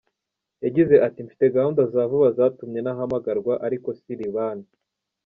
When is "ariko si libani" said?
3.67-4.67